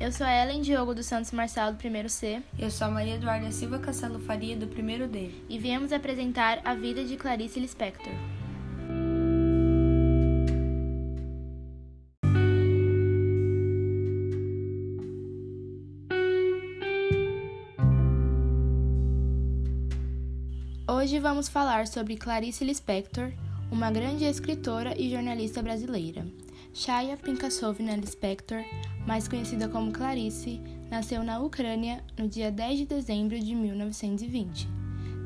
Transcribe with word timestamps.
Eu 0.00 0.10
sou 0.10 0.26
a 0.26 0.34
Ellen 0.34 0.62
Diogo 0.62 0.94
dos 0.94 1.04
Santos 1.04 1.30
Marçal, 1.30 1.72
do 1.72 1.76
primeiro 1.76 2.08
C. 2.08 2.42
Eu 2.58 2.70
sou 2.70 2.86
a 2.86 2.90
Maria 2.90 3.16
Eduarda 3.16 3.52
Silva 3.52 3.78
Castelo 3.78 4.18
Faria, 4.18 4.56
do 4.56 4.66
primeiro 4.66 5.06
D. 5.06 5.30
E 5.46 5.58
viemos 5.58 5.92
apresentar 5.92 6.58
a 6.64 6.74
vida 6.74 7.04
de 7.04 7.18
Clarice 7.18 7.60
Lispector. 7.60 8.14
Hoje 20.88 21.18
vamos 21.18 21.50
falar 21.50 21.86
sobre 21.86 22.16
Clarice 22.16 22.64
Lispector, 22.64 23.32
uma 23.70 23.90
grande 23.90 24.24
escritora 24.24 24.98
e 24.98 25.10
jornalista 25.10 25.60
brasileira. 25.60 26.26
Shaya 26.72 27.16
Pinkassovna 27.16 27.96
Lispector, 27.96 28.64
mais 29.04 29.26
conhecida 29.26 29.68
como 29.68 29.90
Clarice, 29.92 30.60
nasceu 30.88 31.24
na 31.24 31.40
Ucrânia 31.40 32.02
no 32.16 32.28
dia 32.28 32.50
10 32.52 32.78
de 32.78 32.86
dezembro 32.86 33.38
de 33.38 33.54
1920. 33.56 34.68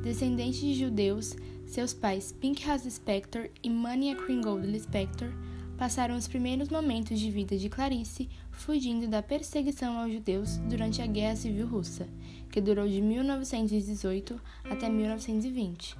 Descendente 0.02 0.60
de 0.60 0.74
judeus, 0.74 1.36
seus 1.66 1.92
pais 1.92 2.32
Pinchas 2.32 2.86
Lispector 2.86 3.50
e 3.62 3.68
Mania 3.68 4.16
Kringold 4.16 4.66
Lispector 4.66 5.28
passaram 5.76 6.16
os 6.16 6.26
primeiros 6.26 6.70
momentos 6.70 7.20
de 7.20 7.30
vida 7.30 7.58
de 7.58 7.68
Clarice 7.68 8.28
fugindo 8.50 9.06
da 9.06 9.22
perseguição 9.22 9.98
aos 9.98 10.12
judeus 10.12 10.56
durante 10.68 11.02
a 11.02 11.06
Guerra 11.06 11.36
Civil 11.36 11.66
Russa, 11.66 12.08
que 12.50 12.60
durou 12.60 12.88
de 12.88 13.02
1918 13.02 14.40
até 14.64 14.88
1920. 14.88 15.94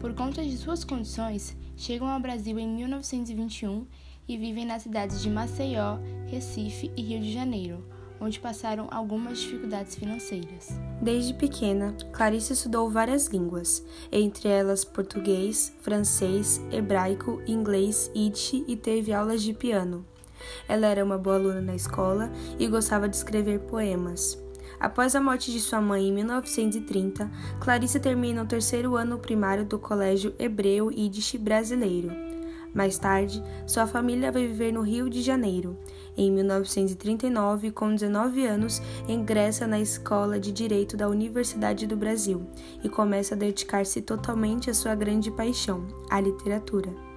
Por 0.00 0.12
conta 0.14 0.44
de 0.44 0.56
suas 0.58 0.84
condições, 0.84 1.56
chegam 1.76 2.08
ao 2.08 2.20
Brasil 2.20 2.58
em 2.58 2.68
1921 2.68 3.86
e 4.32 4.36
vivem 4.38 4.64
nas 4.64 4.82
cidades 4.82 5.20
de 5.20 5.28
Maceió, 5.28 5.98
Recife 6.26 6.90
e 6.96 7.02
Rio 7.02 7.20
de 7.20 7.32
Janeiro, 7.32 7.84
onde 8.18 8.40
passaram 8.40 8.88
algumas 8.90 9.38
dificuldades 9.38 9.94
financeiras. 9.94 10.68
Desde 11.02 11.34
pequena, 11.34 11.94
Clarice 12.12 12.54
estudou 12.54 12.88
várias 12.88 13.26
línguas, 13.26 13.84
entre 14.10 14.48
elas 14.48 14.84
português, 14.84 15.74
francês, 15.82 16.62
hebraico, 16.70 17.42
inglês, 17.46 18.10
yiddish 18.14 18.64
e 18.66 18.74
teve 18.74 19.12
aulas 19.12 19.42
de 19.42 19.52
piano. 19.52 20.04
Ela 20.66 20.86
era 20.86 21.04
uma 21.04 21.18
boa 21.18 21.36
aluna 21.36 21.60
na 21.60 21.74
escola 21.74 22.32
e 22.58 22.66
gostava 22.66 23.08
de 23.08 23.16
escrever 23.16 23.60
poemas. 23.60 24.38
Após 24.80 25.14
a 25.14 25.20
morte 25.20 25.52
de 25.52 25.60
sua 25.60 25.80
mãe 25.80 26.08
em 26.08 26.12
1930, 26.12 27.30
Clarice 27.60 28.00
termina 28.00 28.42
o 28.42 28.46
terceiro 28.46 28.96
ano 28.96 29.18
primário 29.18 29.64
do 29.64 29.78
Colégio 29.78 30.34
Hebreu 30.38 30.90
Yiddish 30.90 31.36
Brasileiro. 31.36 32.32
Mais 32.74 32.98
tarde, 32.98 33.42
sua 33.66 33.86
família 33.86 34.32
vai 34.32 34.46
viver 34.46 34.72
no 34.72 34.80
Rio 34.80 35.10
de 35.10 35.20
Janeiro. 35.20 35.76
Em 36.16 36.30
1939, 36.30 37.70
com 37.70 37.94
19 37.94 38.46
anos, 38.46 38.80
ingressa 39.08 39.66
na 39.66 39.80
Escola 39.80 40.38
de 40.40 40.52
Direito 40.52 40.96
da 40.96 41.08
Universidade 41.08 41.86
do 41.86 41.96
Brasil 41.96 42.46
e 42.82 42.88
começa 42.88 43.34
a 43.34 43.38
dedicar-se 43.38 44.00
totalmente 44.02 44.70
à 44.70 44.74
sua 44.74 44.94
grande 44.94 45.30
paixão, 45.30 45.86
a 46.10 46.20
literatura. 46.20 47.11